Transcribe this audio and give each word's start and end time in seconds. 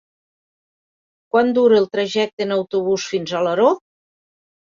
Quant 1.35 1.51
dura 1.57 1.77
el 1.81 1.85
trajecte 1.97 2.45
en 2.47 2.55
autobús 2.57 3.05
fins 3.13 3.35
a 3.35 3.39
Alaró? 3.43 3.69